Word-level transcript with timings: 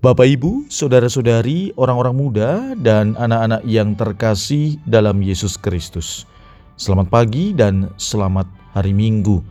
Bapak, 0.00 0.24
Ibu, 0.24 0.64
saudara-saudari, 0.72 1.76
orang-orang 1.76 2.16
muda, 2.16 2.72
dan 2.72 3.12
anak-anak 3.20 3.60
yang 3.68 3.92
terkasih 3.92 4.80
dalam 4.88 5.20
Yesus 5.20 5.60
Kristus, 5.60 6.24
selamat 6.80 7.12
pagi 7.12 7.52
dan 7.52 7.92
selamat 8.00 8.48
hari 8.72 8.96
Minggu. 8.96 9.44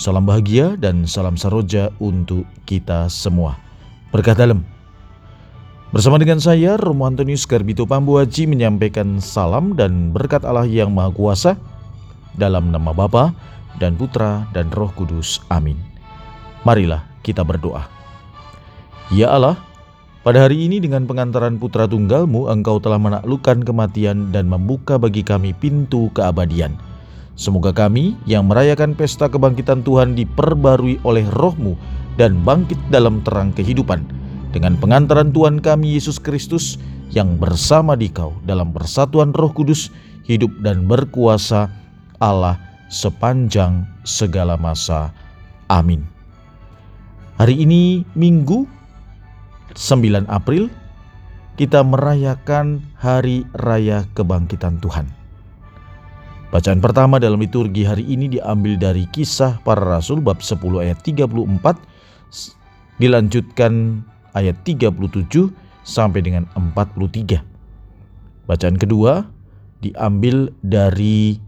Salam 0.00 0.24
bahagia 0.24 0.80
dan 0.80 1.04
salam 1.04 1.36
saroja 1.36 1.92
untuk 2.00 2.48
kita 2.64 3.12
semua. 3.12 3.60
Berkat 4.08 4.40
dalam. 4.40 4.64
Bersama 5.92 6.16
dengan 6.16 6.40
saya, 6.40 6.80
Romo 6.80 7.04
Antonius 7.04 7.44
Garbito 7.44 7.84
Pambuaji 7.84 8.48
menyampaikan 8.48 9.20
salam 9.20 9.76
dan 9.76 10.16
berkat 10.16 10.48
Allah 10.48 10.64
yang 10.64 10.96
Maha 10.96 11.12
Kuasa 11.12 11.60
dalam 12.40 12.72
nama 12.72 12.96
Bapa 12.96 13.36
dan 13.76 14.00
Putra 14.00 14.48
dan 14.56 14.72
Roh 14.72 14.96
Kudus. 14.96 15.44
Amin. 15.52 15.76
Marilah 16.64 17.04
kita 17.20 17.44
berdoa. 17.44 17.84
Ya 19.12 19.28
Allah, 19.28 19.60
pada 20.20 20.44
hari 20.44 20.68
ini 20.68 20.84
dengan 20.84 21.08
pengantaran 21.08 21.56
putra 21.56 21.88
tunggalmu 21.88 22.52
engkau 22.52 22.76
telah 22.76 23.00
menaklukkan 23.00 23.64
kematian 23.64 24.28
dan 24.28 24.52
membuka 24.52 25.00
bagi 25.00 25.24
kami 25.24 25.56
pintu 25.56 26.12
keabadian. 26.12 26.76
Semoga 27.40 27.72
kami 27.72 28.20
yang 28.28 28.44
merayakan 28.44 28.92
pesta 28.92 29.32
kebangkitan 29.32 29.80
Tuhan 29.80 30.12
diperbarui 30.12 31.00
oleh 31.08 31.24
rohmu 31.32 31.72
dan 32.20 32.36
bangkit 32.44 32.76
dalam 32.92 33.24
terang 33.24 33.48
kehidupan. 33.56 34.04
Dengan 34.52 34.76
pengantaran 34.76 35.32
Tuhan 35.32 35.64
kami 35.64 35.96
Yesus 35.96 36.20
Kristus 36.20 36.76
yang 37.16 37.40
bersama 37.40 37.96
di 37.96 38.12
kau 38.12 38.36
dalam 38.44 38.76
persatuan 38.76 39.32
roh 39.32 39.56
kudus 39.56 39.88
hidup 40.28 40.52
dan 40.60 40.84
berkuasa 40.84 41.72
Allah 42.20 42.60
sepanjang 42.92 43.88
segala 44.04 44.60
masa. 44.60 45.16
Amin. 45.72 46.04
Hari 47.40 47.64
ini 47.64 48.04
Minggu 48.12 48.68
9 49.74 50.26
April 50.30 50.70
kita 51.60 51.84
merayakan 51.84 52.80
Hari 52.96 53.44
Raya 53.52 54.08
Kebangkitan 54.16 54.80
Tuhan. 54.80 55.10
Bacaan 56.50 56.82
pertama 56.82 57.22
dalam 57.22 57.38
liturgi 57.38 57.86
hari 57.86 58.02
ini 58.08 58.26
diambil 58.26 58.74
dari 58.74 59.06
kisah 59.06 59.62
para 59.62 59.84
rasul 59.84 60.18
bab 60.18 60.42
10 60.42 60.58
ayat 60.82 60.98
34 60.98 61.36
dilanjutkan 62.98 64.02
ayat 64.34 64.58
37 64.66 64.90
sampai 65.86 66.20
dengan 66.20 66.50
43. 66.58 67.42
Bacaan 68.50 68.76
kedua 68.76 69.30
diambil 69.78 70.50
dari 70.60 71.38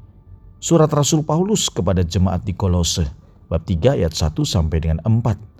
surat 0.62 0.88
Rasul 0.94 1.26
Paulus 1.26 1.66
kepada 1.68 2.06
jemaat 2.06 2.46
di 2.46 2.54
Kolose 2.54 3.04
bab 3.50 3.66
3 3.66 3.98
ayat 4.00 4.14
1 4.14 4.32
sampai 4.46 4.78
dengan 4.80 4.98
4. 5.04 5.51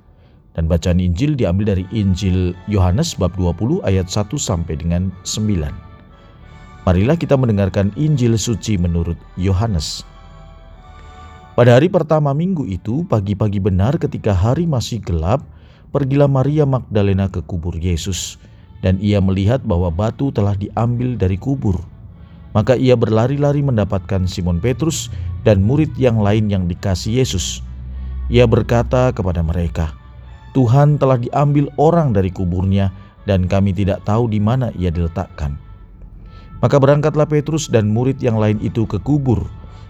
Dan 0.52 0.68
bacaan 0.68 1.00
Injil 1.00 1.32
diambil 1.32 1.72
dari 1.72 1.84
Injil 1.96 2.52
Yohanes 2.68 3.16
bab 3.16 3.32
20 3.40 3.80
ayat 3.88 4.12
1 4.12 4.36
sampai 4.36 4.76
dengan 4.76 5.08
9. 5.24 5.92
Marilah 6.82 7.16
kita 7.16 7.38
mendengarkan 7.38 7.94
Injil 7.94 8.34
suci 8.36 8.76
menurut 8.76 9.16
Yohanes. 9.38 10.02
Pada 11.52 11.76
hari 11.76 11.92
pertama 11.92 12.32
minggu 12.32 12.64
itu, 12.64 13.04
pagi-pagi 13.06 13.60
benar 13.60 14.00
ketika 14.00 14.32
hari 14.32 14.64
masih 14.64 14.98
gelap, 15.04 15.44
pergilah 15.92 16.26
Maria 16.26 16.64
Magdalena 16.64 17.28
ke 17.28 17.44
kubur 17.44 17.76
Yesus, 17.76 18.40
dan 18.80 18.96
ia 18.98 19.20
melihat 19.22 19.62
bahwa 19.62 19.92
batu 19.92 20.32
telah 20.34 20.56
diambil 20.56 21.14
dari 21.14 21.36
kubur. 21.36 21.78
Maka 22.56 22.76
ia 22.76 22.96
berlari-lari 22.98 23.60
mendapatkan 23.64 24.24
Simon 24.28 24.60
Petrus 24.60 25.08
dan 25.46 25.62
murid 25.62 25.92
yang 25.96 26.20
lain 26.20 26.48
yang 26.48 26.64
dikasih 26.68 27.20
Yesus. 27.20 27.60
Ia 28.32 28.48
berkata 28.48 29.12
kepada 29.12 29.44
mereka, 29.44 29.92
Tuhan 30.52 31.00
telah 31.00 31.16
diambil 31.16 31.72
orang 31.80 32.12
dari 32.12 32.28
kuburnya 32.28 32.92
dan 33.24 33.48
kami 33.48 33.72
tidak 33.72 34.04
tahu 34.04 34.28
di 34.28 34.36
mana 34.36 34.68
ia 34.76 34.92
diletakkan. 34.92 35.56
Maka 36.60 36.78
berangkatlah 36.78 37.26
Petrus 37.26 37.66
dan 37.72 37.90
murid 37.90 38.22
yang 38.22 38.38
lain 38.38 38.60
itu 38.62 38.86
ke 38.86 39.00
kubur. 39.00 39.48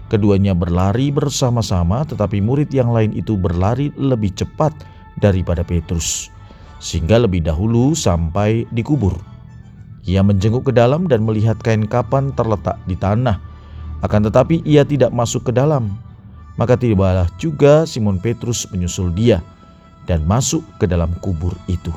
Keduanya 0.09 0.55
berlari 0.55 1.11
bersama-sama 1.11 2.07
tetapi 2.07 2.39
murid 2.39 2.71
yang 2.71 2.89
lain 2.95 3.11
itu 3.13 3.35
berlari 3.35 3.91
lebih 3.99 4.33
cepat 4.33 4.73
daripada 5.19 5.61
Petrus 5.61 6.33
sehingga 6.83 7.15
lebih 7.15 7.43
dahulu 7.47 7.95
sampai 7.95 8.67
di 8.71 8.83
kubur. 8.83 9.15
Ia 10.03 10.19
menjenguk 10.19 10.67
ke 10.67 10.73
dalam 10.75 11.07
dan 11.07 11.23
melihat 11.23 11.55
kain 11.63 11.87
kapan 11.87 12.35
terletak 12.35 12.75
di 12.91 12.99
tanah. 12.99 13.39
Akan 14.03 14.27
tetapi 14.27 14.59
ia 14.67 14.83
tidak 14.83 15.15
masuk 15.15 15.47
ke 15.47 15.51
dalam. 15.55 15.95
Maka 16.59 16.75
tibalah 16.75 17.31
juga 17.39 17.87
Simon 17.87 18.19
Petrus 18.19 18.67
menyusul 18.67 19.15
dia 19.15 19.39
dan 20.09 20.23
masuk 20.27 20.63
ke 20.79 20.85
dalam 20.89 21.11
kubur 21.23 21.53
itu. 21.71 21.91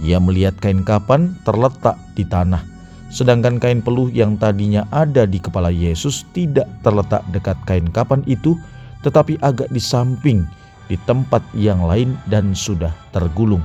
Ia 0.00 0.16
melihat 0.16 0.56
kain 0.60 0.80
kapan 0.80 1.36
terletak 1.44 1.96
di 2.16 2.24
tanah, 2.24 2.64
sedangkan 3.12 3.60
kain 3.60 3.84
peluh 3.84 4.08
yang 4.08 4.40
tadinya 4.40 4.88
ada 4.88 5.28
di 5.28 5.36
kepala 5.36 5.68
Yesus 5.68 6.24
tidak 6.32 6.68
terletak 6.80 7.20
dekat 7.36 7.56
kain 7.68 7.88
kapan 7.92 8.24
itu, 8.24 8.56
tetapi 9.04 9.36
agak 9.44 9.68
di 9.68 9.80
samping 9.80 10.48
di 10.88 10.96
tempat 11.04 11.44
yang 11.52 11.84
lain 11.84 12.16
dan 12.26 12.56
sudah 12.56 12.90
tergulung. 13.12 13.62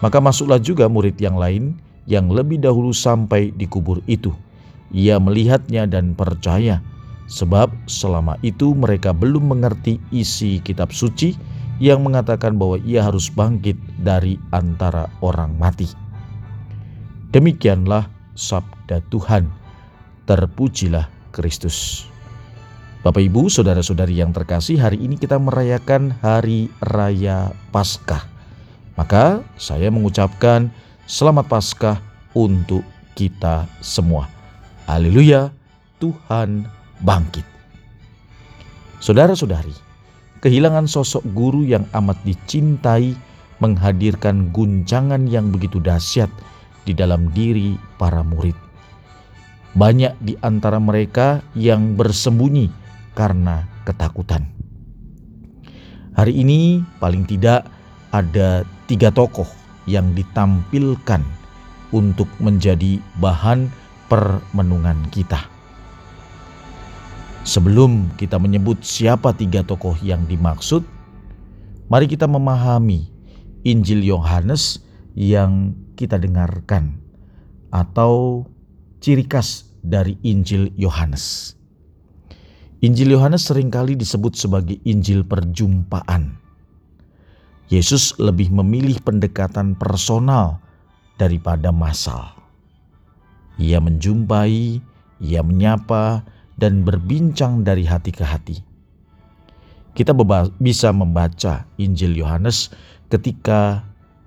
Maka 0.00 0.20
masuklah 0.20 0.60
juga 0.60 0.88
murid 0.88 1.16
yang 1.20 1.36
lain 1.36 1.76
yang 2.08 2.32
lebih 2.32 2.62
dahulu 2.62 2.96
sampai 2.96 3.52
di 3.52 3.68
kubur 3.68 4.00
itu. 4.08 4.32
Ia 4.94 5.18
melihatnya 5.18 5.84
dan 5.84 6.14
percaya, 6.14 6.80
sebab 7.26 7.68
selama 7.90 8.38
itu 8.40 8.72
mereka 8.72 9.10
belum 9.10 9.52
mengerti 9.52 9.98
isi 10.14 10.62
kitab 10.62 10.94
suci 10.94 11.34
yang 11.76 12.00
mengatakan 12.00 12.56
bahwa 12.56 12.80
ia 12.82 13.04
harus 13.04 13.28
bangkit 13.28 13.76
dari 14.00 14.40
antara 14.52 15.12
orang 15.20 15.56
mati. 15.60 15.88
Demikianlah 17.32 18.08
sabda 18.32 19.04
Tuhan. 19.12 19.48
Terpujilah 20.26 21.06
Kristus. 21.30 22.08
Bapak 23.06 23.22
Ibu, 23.22 23.46
saudara-saudari 23.46 24.18
yang 24.18 24.34
terkasih, 24.34 24.82
hari 24.82 24.98
ini 24.98 25.14
kita 25.14 25.38
merayakan 25.38 26.10
Hari 26.18 26.66
Raya 26.82 27.54
Paskah. 27.70 28.26
Maka 28.98 29.46
saya 29.54 29.92
mengucapkan 29.94 30.74
selamat 31.06 31.46
Paskah 31.46 32.02
untuk 32.34 32.82
kita 33.14 33.70
semua. 33.78 34.26
Haleluya, 34.90 35.54
Tuhan 36.02 36.66
bangkit. 37.06 37.46
Saudara-saudari, 38.98 39.85
Kehilangan 40.46 40.86
sosok 40.86 41.26
guru 41.34 41.66
yang 41.66 41.90
amat 41.90 42.22
dicintai 42.22 43.18
menghadirkan 43.58 44.54
guncangan 44.54 45.26
yang 45.26 45.50
begitu 45.50 45.82
dahsyat 45.82 46.30
di 46.86 46.94
dalam 46.94 47.34
diri 47.34 47.74
para 47.98 48.22
murid. 48.22 48.54
Banyak 49.74 50.14
di 50.22 50.38
antara 50.46 50.78
mereka 50.78 51.42
yang 51.58 51.98
bersembunyi 51.98 52.70
karena 53.18 53.66
ketakutan. 53.82 54.46
Hari 56.14 56.38
ini 56.38 56.78
paling 57.02 57.26
tidak 57.26 57.66
ada 58.14 58.62
tiga 58.86 59.10
tokoh 59.10 59.50
yang 59.90 60.14
ditampilkan 60.14 61.26
untuk 61.90 62.30
menjadi 62.38 63.02
bahan 63.18 63.66
permenungan 64.06 65.10
kita. 65.10 65.55
Sebelum 67.46 68.10
kita 68.18 68.42
menyebut 68.42 68.82
siapa 68.82 69.30
tiga 69.30 69.62
tokoh 69.62 69.94
yang 70.02 70.26
dimaksud, 70.26 70.82
mari 71.86 72.10
kita 72.10 72.26
memahami 72.26 73.06
Injil 73.62 74.02
Yohanes 74.02 74.82
yang 75.14 75.78
kita 75.94 76.18
dengarkan 76.18 76.98
atau 77.70 78.42
ciri 78.98 79.22
khas 79.30 79.70
dari 79.78 80.18
Injil 80.26 80.74
Yohanes. 80.74 81.54
Injil 82.82 83.14
Yohanes 83.14 83.46
sering 83.46 83.70
kali 83.70 83.94
disebut 83.94 84.34
sebagai 84.34 84.82
Injil 84.82 85.22
perjumpaan. 85.22 86.42
Yesus 87.70 88.18
lebih 88.18 88.50
memilih 88.50 88.98
pendekatan 89.06 89.78
personal 89.78 90.58
daripada 91.14 91.70
massal. 91.70 92.34
Ia 93.62 93.78
menjumpai, 93.78 94.82
ia 95.22 95.40
menyapa, 95.46 96.26
dan 96.56 96.82
berbincang 96.84 97.62
dari 97.62 97.84
hati 97.84 98.12
ke 98.12 98.24
hati. 98.24 98.56
Kita 99.96 100.12
bisa 100.60 100.92
membaca 100.92 101.64
Injil 101.80 102.20
Yohanes 102.20 102.68
ketika 103.08 103.80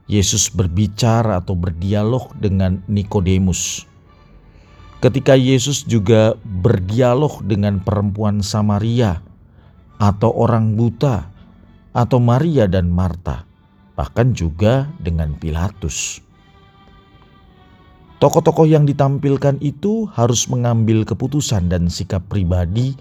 Yesus 0.10 0.50
berbicara 0.50 1.38
atau 1.38 1.54
berdialog 1.54 2.34
dengan 2.42 2.82
Nikodemus. 2.90 3.86
Ketika 5.00 5.38
Yesus 5.38 5.86
juga 5.86 6.34
berdialog 6.42 7.46
dengan 7.46 7.78
perempuan 7.80 8.42
Samaria 8.42 9.22
atau 10.02 10.34
orang 10.34 10.74
buta 10.74 11.30
atau 11.94 12.18
Maria 12.18 12.66
dan 12.66 12.90
Marta, 12.90 13.46
bahkan 13.94 14.34
juga 14.34 14.90
dengan 14.98 15.38
Pilatus. 15.38 16.29
Tokoh-tokoh 18.20 18.68
yang 18.68 18.84
ditampilkan 18.84 19.64
itu 19.64 20.04
harus 20.12 20.52
mengambil 20.52 21.08
keputusan 21.08 21.72
dan 21.72 21.88
sikap 21.88 22.20
pribadi 22.28 22.92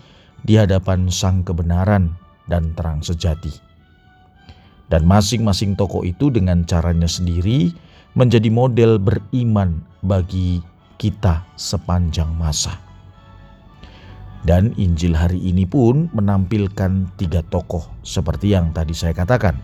di 0.47 0.55
hadapan 0.55 1.11
sang 1.11 1.43
kebenaran 1.43 2.15
dan 2.47 2.71
terang 2.79 3.03
sejati. 3.03 3.51
Dan 4.87 5.03
masing-masing 5.11 5.75
tokoh 5.75 6.07
itu 6.07 6.31
dengan 6.31 6.63
caranya 6.63 7.11
sendiri 7.11 7.75
menjadi 8.15 8.47
model 8.47 9.03
beriman 9.03 9.83
bagi 10.07 10.63
kita 11.03 11.43
sepanjang 11.59 12.31
masa. 12.39 12.79
Dan 14.47 14.71
Injil 14.79 15.19
hari 15.19 15.43
ini 15.43 15.67
pun 15.67 16.07
menampilkan 16.15 17.11
tiga 17.19 17.43
tokoh 17.43 17.91
seperti 18.07 18.55
yang 18.55 18.71
tadi 18.71 18.95
saya 18.95 19.11
katakan. 19.19 19.59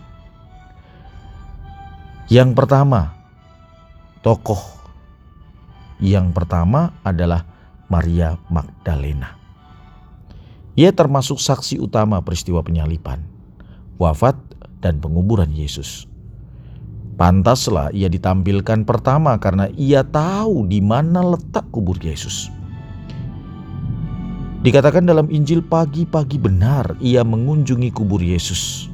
Yang 2.27 2.59
pertama, 2.59 3.15
tokoh 4.19 4.74
yang 6.03 6.35
pertama 6.35 6.95
adalah 7.05 7.47
Maria 7.87 8.35
Magdalena. 8.51 9.37
Ia 10.75 10.91
termasuk 10.91 11.39
saksi 11.39 11.79
utama 11.79 12.19
peristiwa 12.19 12.59
penyalipan, 12.59 13.23
wafat, 13.95 14.35
dan 14.83 14.99
penguburan 14.99 15.49
Yesus. 15.55 16.03
Pantaslah 17.15 17.95
ia 17.95 18.11
ditampilkan 18.11 18.83
pertama 18.83 19.39
karena 19.39 19.71
ia 19.79 20.03
tahu 20.03 20.67
di 20.67 20.83
mana 20.83 21.23
letak 21.23 21.63
kubur 21.71 21.95
Yesus. 21.95 22.51
Dikatakan 24.67 25.07
dalam 25.07 25.31
Injil 25.31 25.63
pagi-pagi 25.63 26.35
benar 26.35 26.99
ia 26.99 27.23
mengunjungi 27.23 27.87
kubur 27.95 28.19
Yesus. 28.19 28.91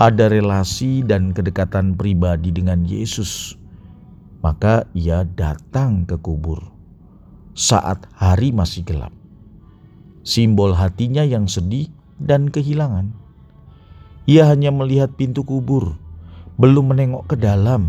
Ada 0.00 0.32
relasi 0.32 1.04
dan 1.04 1.36
kedekatan 1.36 1.92
pribadi 1.92 2.48
dengan 2.48 2.88
Yesus. 2.88 3.59
Maka 4.40 4.88
ia 4.96 5.24
datang 5.24 6.08
ke 6.08 6.16
kubur 6.16 6.64
saat 7.52 8.08
hari 8.16 8.56
masih 8.56 8.80
gelap. 8.88 9.12
Simbol 10.24 10.72
hatinya 10.72 11.24
yang 11.24 11.44
sedih 11.44 11.92
dan 12.16 12.48
kehilangan. 12.48 13.12
Ia 14.24 14.48
hanya 14.48 14.72
melihat 14.72 15.12
pintu 15.16 15.44
kubur 15.44 15.96
belum 16.60 16.92
menengok 16.92 17.32
ke 17.32 17.36
dalam. 17.40 17.88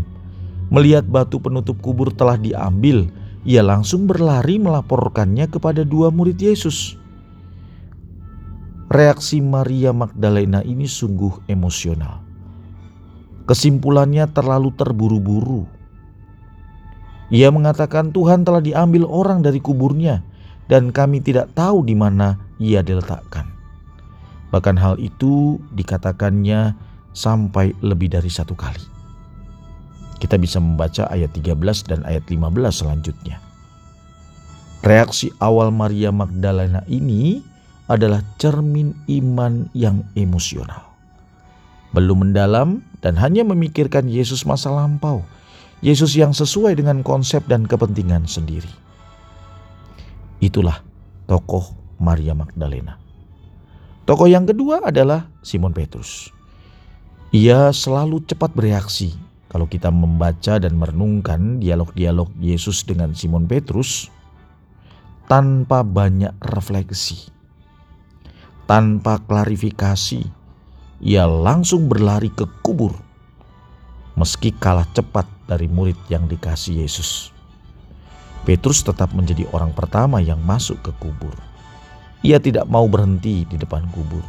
Melihat 0.72 1.04
batu 1.04 1.36
penutup 1.36 1.76
kubur 1.84 2.08
telah 2.08 2.40
diambil, 2.40 3.12
ia 3.44 3.60
langsung 3.60 4.08
berlari 4.08 4.56
melaporkannya 4.56 5.44
kepada 5.52 5.84
dua 5.84 6.08
murid 6.08 6.40
Yesus. 6.40 6.96
Reaksi 8.88 9.44
Maria 9.44 9.92
Magdalena 9.92 10.64
ini 10.64 10.88
sungguh 10.88 11.44
emosional. 11.52 12.24
Kesimpulannya 13.44 14.24
terlalu 14.32 14.72
terburu-buru. 14.72 15.68
Ia 17.32 17.48
mengatakan 17.48 18.12
Tuhan 18.12 18.44
telah 18.44 18.60
diambil 18.60 19.08
orang 19.08 19.40
dari 19.40 19.56
kuburnya 19.56 20.20
dan 20.68 20.92
kami 20.92 21.24
tidak 21.24 21.48
tahu 21.56 21.80
di 21.80 21.96
mana 21.96 22.36
ia 22.60 22.84
diletakkan. 22.84 23.48
Bahkan 24.52 24.76
hal 24.76 25.00
itu 25.00 25.56
dikatakannya 25.72 26.76
sampai 27.16 27.72
lebih 27.80 28.12
dari 28.12 28.28
satu 28.28 28.52
kali. 28.52 28.84
Kita 30.20 30.36
bisa 30.36 30.60
membaca 30.60 31.08
ayat 31.08 31.32
13 31.32 31.88
dan 31.88 32.04
ayat 32.04 32.28
15 32.28 32.52
selanjutnya. 32.68 33.40
Reaksi 34.84 35.32
awal 35.40 35.72
Maria 35.72 36.12
Magdalena 36.12 36.84
ini 36.84 37.40
adalah 37.88 38.20
cermin 38.36 38.92
iman 39.08 39.72
yang 39.72 40.04
emosional. 40.14 40.84
Belum 41.96 42.28
mendalam 42.28 42.84
dan 43.00 43.16
hanya 43.16 43.42
memikirkan 43.42 44.06
Yesus 44.06 44.44
masa 44.44 44.68
lampau. 44.68 45.24
Yesus 45.82 46.14
yang 46.14 46.30
sesuai 46.30 46.78
dengan 46.78 47.02
konsep 47.02 47.42
dan 47.50 47.66
kepentingan 47.66 48.30
sendiri. 48.30 48.70
Itulah 50.38 50.78
tokoh 51.26 51.74
Maria 51.98 52.38
Magdalena. 52.38 53.02
Tokoh 54.06 54.30
yang 54.30 54.46
kedua 54.46 54.86
adalah 54.86 55.26
Simon 55.42 55.74
Petrus. 55.74 56.30
Ia 57.34 57.74
selalu 57.74 58.22
cepat 58.22 58.54
bereaksi. 58.54 59.10
Kalau 59.50 59.66
kita 59.66 59.90
membaca 59.90 60.62
dan 60.62 60.78
merenungkan 60.78 61.58
dialog-dialog 61.58 62.30
Yesus 62.38 62.86
dengan 62.86 63.12
Simon 63.18 63.50
Petrus 63.50 64.06
tanpa 65.26 65.82
banyak 65.82 66.32
refleksi, 66.54 67.26
tanpa 68.70 69.18
klarifikasi, 69.18 70.22
ia 71.02 71.26
langsung 71.26 71.90
berlari 71.90 72.30
ke 72.30 72.46
kubur 72.62 72.94
meski 74.12 74.52
kalah 74.52 74.88
cepat 74.92 75.24
dari 75.52 75.68
murid 75.68 76.00
yang 76.08 76.24
dikasih 76.24 76.80
Yesus. 76.80 77.28
Petrus 78.48 78.80
tetap 78.80 79.12
menjadi 79.12 79.44
orang 79.52 79.76
pertama 79.76 80.18
yang 80.18 80.40
masuk 80.40 80.80
ke 80.80 80.90
kubur. 80.96 81.36
Ia 82.24 82.40
tidak 82.40 82.64
mau 82.72 82.88
berhenti 82.88 83.44
di 83.44 83.60
depan 83.60 83.84
kubur. 83.92 84.24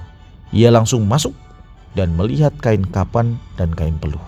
Ia 0.51 0.69
langsung 0.69 1.07
masuk 1.07 1.31
dan 1.95 2.13
melihat 2.13 2.51
kain 2.59 2.83
kapan 2.83 3.39
dan 3.55 3.71
kain 3.71 3.95
peluh. 3.97 4.21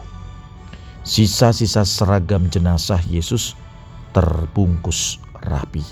Sisa-sisa 1.06 1.86
seragam 1.86 2.50
jenazah 2.50 2.98
Yesus 3.06 3.54
terbungkus 4.16 5.22
rapi. 5.46 5.86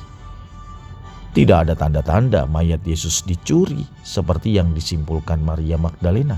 Tidak 1.33 1.65
ada 1.65 1.73
tanda-tanda 1.77 2.49
mayat 2.49 2.81
Yesus 2.85 3.25
dicuri 3.25 3.85
seperti 4.05 4.57
yang 4.57 4.73
disimpulkan 4.73 5.41
Maria 5.41 5.77
Magdalena. 5.77 6.37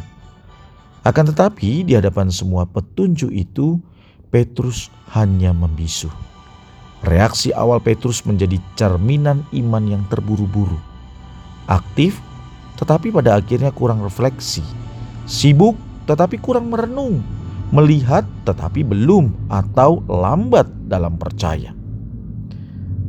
Akan 1.05 1.29
tetapi 1.29 1.85
di 1.85 1.93
hadapan 1.93 2.33
semua 2.33 2.65
petunjuk 2.65 3.29
itu 3.29 3.77
Petrus 4.35 4.91
hanya 5.15 5.55
membisu. 5.55 6.11
Reaksi 7.07 7.55
awal 7.55 7.79
Petrus 7.79 8.27
menjadi 8.27 8.59
cerminan 8.75 9.47
iman 9.55 9.87
yang 9.87 10.03
terburu-buru. 10.11 10.75
Aktif 11.71 12.19
tetapi 12.75 13.15
pada 13.15 13.39
akhirnya 13.39 13.71
kurang 13.71 14.03
refleksi 14.03 14.59
sibuk 15.23 15.79
tetapi 16.05 16.37
kurang 16.37 16.69
merenung, 16.69 17.23
melihat 17.73 18.27
tetapi 18.45 18.85
belum 18.85 19.33
atau 19.49 20.05
lambat 20.05 20.69
dalam 20.85 21.17
percaya. 21.17 21.73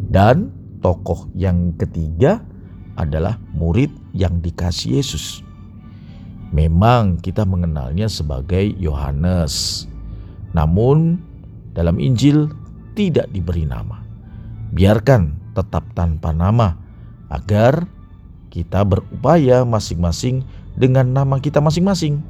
Dan 0.08 0.49
tokoh 0.81 1.28
yang 1.37 1.76
ketiga 1.76 2.40
adalah 2.96 3.37
murid 3.52 3.93
yang 4.17 4.40
dikasih 4.40 4.96
Yesus. 4.96 5.44
Memang 6.56 7.20
kita 7.20 7.44
mengenalnya 7.44 8.08
sebagai 8.08 8.64
Yohanes. 8.81 9.84
Namun 10.56 11.20
dalam 11.76 12.00
Injil 12.00 12.49
tidak 12.97 13.29
diberi 13.29 13.69
nama. 13.69 14.00
Biarkan 14.73 15.53
tetap 15.53 15.85
tanpa 15.93 16.32
nama 16.32 16.73
agar 17.29 17.85
kita 18.49 18.81
berupaya 18.88 19.69
masing-masing 19.69 20.41
dengan 20.73 21.12
nama 21.12 21.37
kita 21.37 21.61
masing-masing. 21.61 22.25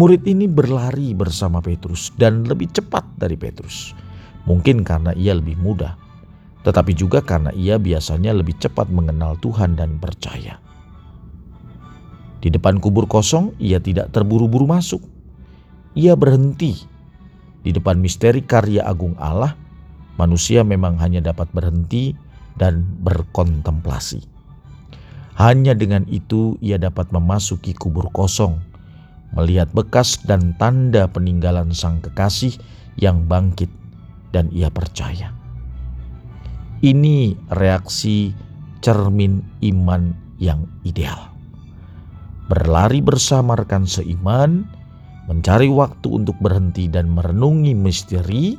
Murid 0.00 0.24
ini 0.24 0.48
berlari 0.48 1.12
bersama 1.12 1.60
Petrus 1.60 2.08
dan 2.16 2.48
lebih 2.48 2.72
cepat 2.72 3.04
dari 3.20 3.36
Petrus. 3.36 3.92
Mungkin 4.48 4.80
karena 4.80 5.12
ia 5.12 5.36
lebih 5.36 5.60
muda, 5.60 6.00
tetapi 6.64 6.96
juga 6.96 7.20
karena 7.20 7.52
ia 7.52 7.76
biasanya 7.76 8.32
lebih 8.32 8.56
cepat 8.56 8.88
mengenal 8.88 9.36
Tuhan 9.44 9.76
dan 9.76 10.00
percaya. 10.00 10.56
Di 12.40 12.48
depan 12.48 12.80
kubur 12.80 13.04
kosong, 13.04 13.52
ia 13.60 13.76
tidak 13.76 14.16
terburu-buru 14.16 14.64
masuk. 14.64 15.04
Ia 15.98 16.14
berhenti. 16.14 16.86
Di 17.60 17.74
depan 17.74 18.00
misteri 18.00 18.40
karya 18.46 18.86
agung 18.86 19.18
Allah, 19.20 19.58
manusia 20.16 20.62
memang 20.62 20.96
hanya 21.02 21.20
dapat 21.20 21.50
berhenti 21.52 22.14
dan 22.56 22.86
berkontemplasi. 23.04 24.24
Hanya 25.40 25.72
dengan 25.72 26.04
itu 26.08 26.60
ia 26.60 26.76
dapat 26.76 27.10
memasuki 27.10 27.72
kubur 27.72 28.08
kosong, 28.12 28.60
melihat 29.32 29.72
bekas 29.72 30.20
dan 30.24 30.52
tanda 30.60 31.08
peninggalan 31.08 31.72
sang 31.72 31.98
kekasih 32.04 32.54
yang 33.00 33.24
bangkit 33.24 33.72
dan 34.30 34.52
ia 34.54 34.70
percaya. 34.70 35.32
Ini 36.80 37.36
reaksi 37.52 38.32
cermin 38.80 39.44
iman 39.60 40.16
yang 40.40 40.64
ideal. 40.84 41.28
Berlari 42.48 43.04
bersama 43.04 43.54
rekan 43.54 43.84
seiman, 43.84 44.64
mencari 45.30 45.70
waktu 45.70 46.10
untuk 46.10 46.34
berhenti 46.42 46.90
dan 46.90 47.06
merenungi 47.14 47.70
misteri, 47.70 48.58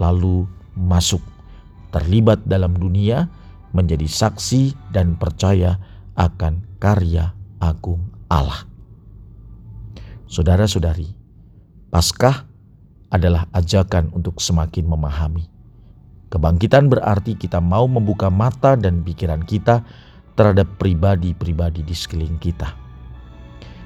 lalu 0.00 0.48
masuk, 0.72 1.20
terlibat 1.92 2.40
dalam 2.48 2.72
dunia, 2.72 3.28
menjadi 3.76 4.08
saksi 4.08 4.72
dan 4.96 5.20
percaya 5.20 5.76
akan 6.16 6.64
karya 6.80 7.36
agung 7.60 8.00
Allah. 8.32 8.64
Saudara-saudari, 10.32 11.12
Paskah 11.92 12.48
adalah 13.12 13.44
ajakan 13.52 14.08
untuk 14.16 14.40
semakin 14.40 14.88
memahami. 14.88 15.44
Kebangkitan 16.32 16.88
berarti 16.88 17.36
kita 17.36 17.60
mau 17.60 17.84
membuka 17.84 18.32
mata 18.32 18.80
dan 18.80 19.04
pikiran 19.04 19.44
kita 19.44 19.84
terhadap 20.32 20.64
pribadi-pribadi 20.80 21.84
di 21.84 21.92
sekeliling 21.92 22.40
kita. 22.40 22.81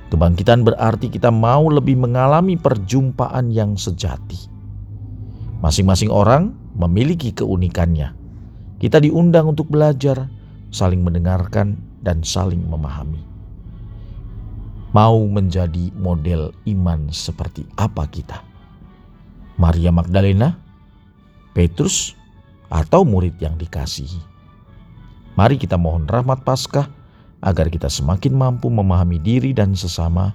Kebangkitan 0.06 0.62
berarti 0.62 1.10
kita 1.10 1.34
mau 1.34 1.66
lebih 1.66 1.98
mengalami 1.98 2.54
perjumpaan 2.54 3.50
yang 3.50 3.74
sejati. 3.74 4.38
Masing-masing 5.58 6.14
orang 6.14 6.54
memiliki 6.78 7.34
keunikannya. 7.34 8.14
Kita 8.78 9.02
diundang 9.02 9.50
untuk 9.50 9.66
belajar, 9.66 10.30
saling 10.70 11.02
mendengarkan, 11.02 11.80
dan 12.06 12.22
saling 12.22 12.62
memahami. 12.62 13.26
mau 14.96 15.20
menjadi 15.28 15.92
model 15.92 16.56
iman 16.72 17.12
seperti 17.12 17.68
apa 17.76 18.08
kita? 18.08 18.40
Maria 19.60 19.92
Magdalena, 19.92 20.56
Petrus, 21.52 22.16
atau 22.72 23.04
murid 23.04 23.36
yang 23.36 23.60
dikasihi? 23.60 24.16
Mari 25.36 25.60
kita 25.60 25.76
mohon 25.76 26.08
rahmat 26.08 26.40
Paskah 26.48 26.88
agar 27.46 27.70
kita 27.70 27.86
semakin 27.86 28.34
mampu 28.34 28.66
memahami 28.66 29.22
diri 29.22 29.54
dan 29.54 29.78
sesama, 29.78 30.34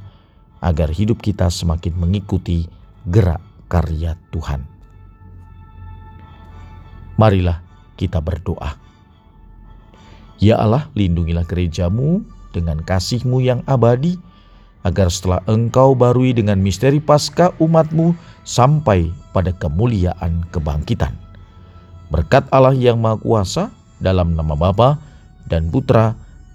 agar 0.63 0.87
hidup 0.87 1.19
kita 1.19 1.51
semakin 1.51 1.91
mengikuti 1.99 2.71
gerak 3.03 3.43
karya 3.67 4.15
Tuhan. 4.31 4.63
Marilah 7.19 7.59
kita 7.99 8.23
berdoa. 8.23 8.79
Ya 10.39 10.55
Allah, 10.57 10.87
lindungilah 10.95 11.43
gerejamu 11.43 12.23
dengan 12.55 12.79
kasihmu 12.79 13.43
yang 13.43 13.59
abadi, 13.67 14.15
agar 14.87 15.11
setelah 15.11 15.43
engkau 15.45 15.93
barui 15.93 16.31
dengan 16.33 16.57
misteri 16.57 16.97
pasca 16.97 17.53
umatmu 17.61 18.15
sampai 18.47 19.11
pada 19.35 19.53
kemuliaan 19.53 20.47
kebangkitan. 20.49 21.13
Berkat 22.09 22.47
Allah 22.49 22.73
yang 22.73 22.97
Maha 23.03 23.21
Kuasa, 23.21 23.69
dalam 24.01 24.33
nama 24.33 24.57
Bapa 24.57 24.97
dan 25.45 25.69
Putra 25.69 26.17